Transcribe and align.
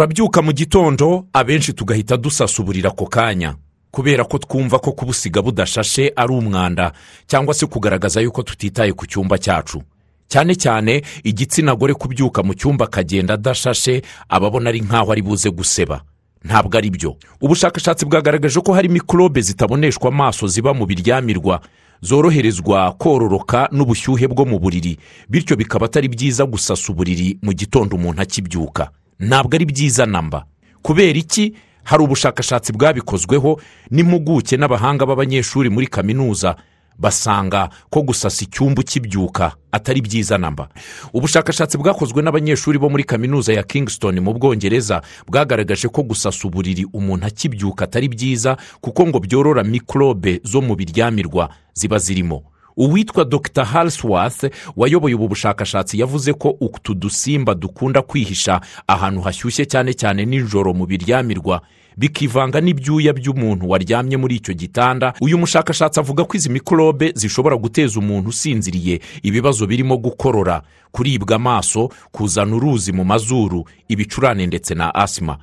turabyuka 0.00 0.42
mu 0.42 0.52
gitondo 0.52 1.26
abenshi 1.32 1.72
tugahita 1.72 2.16
dusasuburira 2.16 2.88
ako 2.88 3.06
kanya. 3.06 3.54
Kubera 3.90 4.24
ko 4.24 4.38
twumva 4.38 4.78
ko 4.78 4.92
kubusiga 4.92 5.42
budashashe 5.42 6.12
ari 6.16 6.32
umwanda 6.32 6.92
cyangwa 7.26 7.54
se 7.54 7.66
kugaragaza 7.66 8.20
yuko 8.20 8.42
tutitaye 8.42 8.92
ku 8.92 9.04
cyumba 9.06 9.36
cyacu. 9.38 9.82
Cyane 10.28 10.54
cyane 10.56 11.02
igitsina 11.24 11.74
gore 11.76 11.92
kubyuka 11.94 12.42
mu 12.42 12.54
cyumba 12.54 12.84
akagenda 12.84 13.34
adashashe 13.34 14.00
aba 14.28 14.46
abona 14.48 14.70
ari 14.72 14.80
nk'aho 14.80 15.12
ari 15.12 15.22
buze 15.22 15.50
guseba. 15.52 16.00
Ntabwo 16.44 16.78
ari 16.78 16.90
byo. 16.90 17.16
Ubushakashatsi 17.40 18.06
bwagaragaje 18.08 18.60
ko 18.64 18.72
hari 18.72 18.88
mikorobe 18.88 19.40
zitaboneshwa 19.44 20.08
amaso 20.08 20.48
ziba 20.48 20.72
mu 20.74 20.86
biryamirwa 20.88 21.60
zoroherezwa 22.00 22.92
kororoka 22.96 23.68
n'ubushyuhe 23.72 24.24
bwo 24.32 24.44
mu 24.48 24.56
buriri 24.58 24.96
bityo 25.28 25.56
bikaba 25.60 25.86
atari 25.92 26.08
byiza 26.08 26.46
gusasa 26.48 26.88
uburiri 26.92 27.36
mu 27.44 27.52
gitondo 27.52 27.96
umuntu 28.00 28.22
akibyuka. 28.24 28.88
Ntabwo 29.20 29.54
ari 29.56 29.64
byiza 29.66 30.06
namba. 30.06 30.44
Kubera 30.82 31.18
iki? 31.18 31.54
Hari 31.84 32.02
ubushakashatsi 32.04 32.72
bwabikozweho 32.72 33.60
n'impuguke 33.90 34.56
n'abahanga 34.56 35.06
b'abanyeshuri 35.06 35.70
muri 35.70 35.86
kaminuza 35.86 36.56
basanga 36.98 37.68
ko 37.90 38.02
gusasa 38.02 38.44
icyumba 38.44 38.80
ukibyuka 38.84 39.52
atari 39.72 40.00
byiza 40.00 40.38
namba. 40.38 40.68
Ubushakashatsi 41.12 41.78
bwakozwe 41.80 42.22
n'abanyeshuri 42.22 42.78
bo 42.78 42.88
muri 42.92 43.04
kaminuza 43.04 43.52
ya 43.52 43.62
kingston 43.64 44.20
mu 44.20 44.32
bwongereza 44.36 45.00
bwagaragaje 45.28 45.88
ko 45.88 46.02
gusasa 46.02 46.44
uburiri 46.48 46.84
umuntu 46.92 47.26
akibyuka 47.26 47.84
atari 47.84 48.08
byiza 48.08 48.56
kuko 48.80 49.06
ngo 49.08 49.18
byorora 49.20 49.64
mikorobe 49.64 50.40
zo 50.44 50.60
mu 50.60 50.76
biryamirwa 50.76 51.48
ziba 51.74 51.98
zirimo. 51.98 52.44
Uwitwa 52.84 53.24
dr. 53.24 53.64
Harisworth 53.64 54.44
wayoboye 54.76 55.14
ubu 55.14 55.28
bushakashatsi 55.28 56.00
yavuze 56.00 56.32
ko 56.32 56.56
utu 56.60 56.94
dusimba 56.94 57.54
dukunda 57.54 58.02
kwihisha 58.02 58.60
ahantu 58.86 59.20
hashyushye 59.20 59.64
cyane 59.66 59.92
cyane 59.94 60.24
nijoro 60.24 60.72
mu 60.74 60.86
biryamirwa 60.88 61.60
bikivanga 61.96 62.60
n'ibyuya 62.60 63.12
by'umuntu 63.12 63.68
waryamye 63.68 64.16
muri 64.16 64.36
icyo 64.40 64.54
gitanda. 64.54 65.12
Uyu 65.20 65.36
mushakashatsi 65.38 66.00
avuga 66.00 66.24
ko 66.24 66.36
izi 66.36 66.48
mikorobe 66.48 67.12
zishobora 67.14 67.56
guteza 67.56 67.98
umuntu 68.00 68.28
usinziriye 68.32 69.00
ibibazo 69.22 69.66
birimo 69.66 69.96
gukorora 70.00 70.62
kuribwa 70.92 71.36
amaso 71.36 71.88
kuzana 72.12 72.56
uruzi 72.56 72.92
mu 72.92 73.04
mazuru 73.04 73.64
ibicurane 73.88 74.46
ndetse 74.46 74.74
na 74.74 74.94
asima 74.94 75.38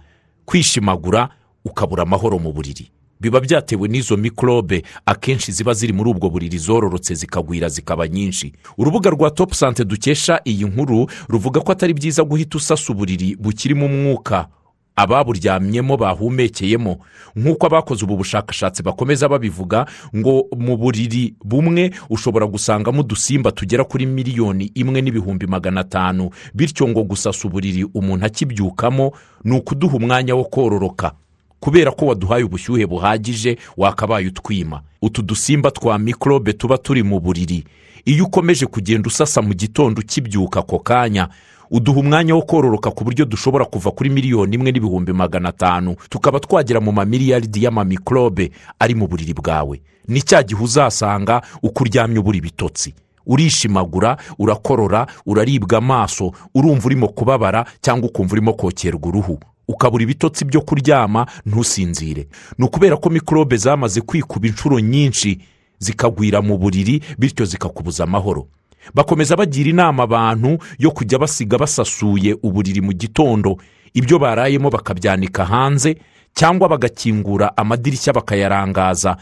kwishimagura 0.46 1.30
ukabura 1.66 2.04
amahoro 2.04 2.40
mu 2.40 2.54
buriri. 2.54 2.90
Biba 3.20 3.40
byatewe 3.40 3.88
n'izo 3.88 4.18
mikorobe 4.18 4.84
akenshi 5.06 5.52
ziba 5.52 5.74
ziri 5.74 5.94
muri 5.94 6.10
ubwo 6.10 6.30
buriri 6.30 6.58
zororotse 6.58 7.14
zikagwira 7.16 7.70
zikaba 7.70 8.08
nyinshi. 8.08 8.54
Urubuga 8.78 9.10
rwa 9.10 9.32
topu 9.32 9.56
sante 9.56 9.86
dukesha 9.86 10.42
iyi 10.46 10.66
nkuru 10.66 11.10
ruvuga 11.30 11.62
ko 11.62 11.72
atari 11.72 11.94
byiza 11.94 12.24
guhita 12.24 12.58
usasa 12.58 12.94
uburiri 12.94 13.36
bukirimo 13.40 13.86
umwuka 13.86 14.48
ababuryamyemo 14.96 15.98
bahumekeyemo. 15.98 16.98
Nk'uko 17.36 17.66
abakoze 17.68 18.06
ubu 18.06 18.18
bushakashatsi 18.18 18.84
bakomeza 18.84 19.30
babivuga 19.30 19.86
ngo 20.16 20.48
mu 20.58 20.78
buriri 20.78 21.36
bumwe 21.46 21.92
ushobora 22.10 22.46
gusangamo 22.48 23.02
udusimba 23.02 23.52
tugera 23.52 23.84
kuri 23.84 24.06
miliyoni 24.06 24.72
imwe 24.76 25.02
n'ibihumbi 25.02 25.48
magana 25.48 25.82
atanu. 25.82 26.30
Bityo 26.54 26.88
ngo 26.88 27.04
gusasa 27.04 27.48
uburiri 27.48 27.86
umuntu 27.94 28.26
akibyukamo 28.26 29.12
ni 29.44 29.58
ukuduha 29.58 29.96
umwanya 29.98 30.36
wo 30.36 30.44
kororoka. 30.44 31.12
Kubera 31.60 31.92
ko 31.92 32.06
waduhaye 32.06 32.44
ubushyuhe 32.44 32.86
buhagije 32.86 33.58
wakabaye 33.78 34.28
utwima. 34.28 34.82
Utu 35.02 35.22
dusimba 35.22 35.72
twa 35.72 36.00
mikorobe 36.00 36.54
tuba 36.54 36.78
turi 36.78 37.04
mu 37.04 37.20
buriri. 37.20 37.64
Iyo 38.06 38.26
ukomeje 38.26 38.66
kugenda 38.66 39.08
usasa 39.08 39.42
mu 39.42 39.54
gitondo 39.54 40.02
ukibyuka 40.02 40.60
ako 40.60 40.80
kanya 40.80 41.28
uduha 41.72 42.00
umwanya 42.00 42.36
wo 42.36 42.42
kororoka 42.42 42.92
ku 42.92 43.04
buryo 43.04 43.26
dushobora 43.26 43.66
kuva 43.66 43.92
kuri 43.92 44.10
miliyoni 44.10 44.56
imwe 44.56 44.72
n'ibihumbi 44.72 45.14
magana 45.14 45.50
atanu 45.50 45.96
tukaba 46.10 46.40
twagera 46.40 46.80
mu 46.80 46.92
mamiliyaridi 46.92 47.64
y'amamikorobe 47.64 48.52
ari 48.80 48.96
mu 48.96 49.08
buriri 49.08 49.34
bwawe. 49.34 49.82
Ni 50.08 50.22
cya 50.22 50.44
gihe 50.44 50.64
uzasanga 50.64 51.42
uko 51.64 51.84
uryamye 51.84 52.20
ubura 52.20 52.38
ibitotsi. 52.38 52.94
Urishimagura 53.26 54.18
urakorora 54.40 55.08
uraribwa 55.26 55.78
amaso 55.78 56.32
urumva 56.56 56.86
urimo 56.86 57.08
kubabara 57.08 57.66
cyangwa 57.82 58.10
ukumva 58.10 58.34
urimo 58.34 58.54
kokerwa 58.54 59.08
uruhu. 59.08 59.40
Ukabura 59.68 60.04
ibitotsi 60.04 60.46
byo 60.46 60.62
kuryama 60.62 61.26
ntusinzire. 61.46 62.28
Ni 62.58 62.66
ukubera 62.66 62.98
ko 62.98 63.10
mikorobe 63.10 63.58
zamaze 63.58 64.02
kwikuba 64.02 64.48
inshuro 64.48 64.80
nyinshi 64.80 65.40
zikagwira 65.80 66.42
mu 66.42 66.58
buriri 66.58 67.02
bityo 67.18 67.46
zikakubuza 67.46 68.04
amahoro. 68.04 68.48
Bakomeza 68.94 69.36
bagira 69.36 69.70
inama 69.70 70.04
abantu 70.04 70.58
yo 70.80 70.92
kujya 70.92 71.20
basiga 71.20 71.58
basasuye 71.58 72.38
uburiri 72.44 72.82
mu 72.82 72.94
gitondo. 72.94 73.58
Ibyo 73.94 74.20
barayemo 74.20 74.70
bakabyanika 74.70 75.46
hanze 75.46 75.98
cyangwa 76.34 76.70
bagakingura 76.70 77.58
amadirishya 77.58 78.14
bakayarangaza. 78.14 79.18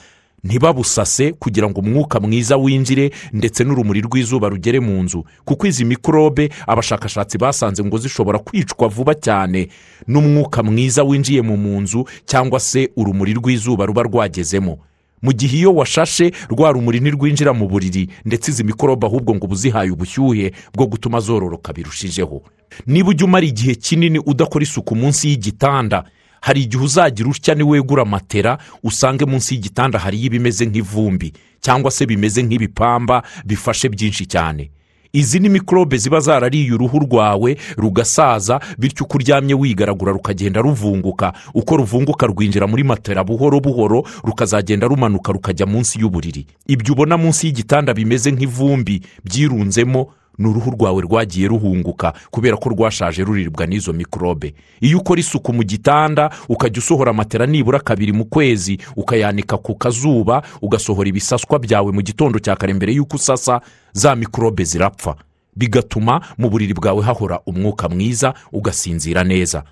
Ntibabusase 0.45 1.31
kugira 1.33 1.69
ngo 1.69 1.79
umwuka 1.81 2.19
mwiza 2.19 2.57
winjire 2.57 3.11
ndetse 3.33 3.63
n'urumuri 3.63 4.01
rw'izuba 4.01 4.49
rugere 4.49 4.79
mu 4.79 5.03
nzu. 5.03 5.25
Kuko 5.45 5.67
izi 5.67 5.85
mikorobe 5.85 6.49
abashakashatsi 6.67 7.37
basanze 7.37 7.83
ngo 7.83 7.97
zishobora 7.97 8.39
kwicwa 8.39 8.87
vuba 8.87 9.13
cyane. 9.15 9.67
N'umwuka 10.07 10.63
mwiza 10.63 11.03
winjiye 11.03 11.41
mu 11.41 11.81
nzu 11.81 12.05
cyangwa 12.25 12.59
se 12.59 12.89
urumuri 12.95 13.33
rw'izuba 13.33 13.85
ruba 13.85 14.03
rwagezemo. 14.03 14.77
Mu 15.21 15.31
gihe 15.33 15.57
iyo 15.57 15.73
washashe 15.73 16.31
rwa 16.49 16.71
rumuri 16.71 16.99
ntirwinjira 16.99 17.53
mu 17.53 17.65
buriri 17.67 18.09
ndetse 18.25 18.51
izi 18.51 18.63
mikorobe 18.63 19.07
ahubwo 19.07 19.35
ngo 19.35 19.45
uba 19.45 19.53
uzihaye 19.53 19.89
ubushyuhe 19.91 20.51
bwo 20.73 20.85
gutuma 20.85 21.19
zororoka 21.19 21.73
birushijeho. 21.73 22.41
Niba 22.85 23.09
ujya 23.09 23.25
umara 23.25 23.45
igihe 23.45 23.75
kinini 23.75 24.19
udakora 24.19 24.63
isuku 24.63 24.95
munsi 24.95 25.29
y'igitanda 25.29 26.03
hari 26.45 26.61
igihe 26.63 26.83
uzagira 26.83 27.29
utya 27.29 27.55
niwegura 27.55 28.05
matera 28.05 28.57
usange 28.83 29.25
munsi 29.25 29.53
y'igitanda 29.55 29.97
hariyo 29.99 30.25
ibimeze 30.29 30.65
nk'ivumbi 30.65 31.33
cyangwa 31.61 31.91
se 31.91 32.05
bimeze 32.05 32.43
nk'ibipamba 32.43 33.23
bifashe 33.45 33.89
byinshi 33.89 34.25
cyane. 34.25 34.69
Izi 35.15 35.39
ni 35.39 35.49
mikorobe 35.49 35.97
ziba 35.97 36.19
zarariye 36.19 36.73
uruhu 36.73 36.99
rwawe 36.99 37.57
rugasaza 37.77 38.59
bityo 38.77 39.05
uko 39.05 39.17
uryamye 39.17 39.53
wigaragura 39.53 40.11
rukagenda 40.11 40.61
ruvunguka. 40.61 41.33
Uko 41.53 41.77
ruvunguka 41.77 42.27
rwinjira 42.27 42.67
muri 42.67 42.83
matera 42.83 43.23
buhoro 43.23 43.59
buhoro 43.59 44.03
rukazagenda 44.23 44.87
rumanuka 44.87 45.31
rukajya 45.31 45.65
munsi 45.65 45.99
y'uburiri. 45.99 46.45
Ibyo 46.67 46.93
ubona 46.93 47.17
munsi 47.17 47.47
y'igitanda 47.47 47.93
bimeze 47.93 48.31
nk'ivumbi 48.31 49.01
byirunzemo 49.23 50.07
ni 50.37 50.47
uruhu 50.47 50.71
rwawe 50.71 51.01
rwagiye 51.01 51.47
ruhunguka 51.47 52.13
kubera 52.31 52.57
ko 52.57 52.69
rwashaje 52.69 53.23
ruriribwa 53.23 53.65
n'izo 53.67 53.93
mikorobe. 53.93 54.53
Iyo 54.81 54.97
ukora 54.97 55.19
isuku 55.19 55.53
mu 55.53 55.63
gitanda 55.63 56.29
ukajya 56.49 56.79
usohora 56.79 57.13
matera 57.13 57.45
nibura 57.45 57.79
kabiri 57.79 58.11
mu 58.13 58.25
kwezi 58.25 58.77
ukayanika 58.95 59.57
ku 59.57 59.75
kazuba 59.75 60.41
ugasohora 60.61 61.09
ibisaswa 61.09 61.59
byawe 61.59 61.91
mu 61.91 62.01
gitondo 62.01 62.39
cya 62.39 62.55
kare 62.55 62.73
mbere 62.73 62.93
y'uko 62.93 63.15
usasa 63.15 63.61
za 63.93 64.15
mikorobe 64.15 64.63
zirapfa. 64.63 65.15
Bigatuma 65.55 66.21
mu 66.37 66.49
buriri 66.49 66.73
bwawe 66.73 67.03
hahora 67.03 67.39
umwuka 67.45 67.89
mwiza 67.89 68.33
ugasinzira 68.51 69.23
neza. 69.23 69.63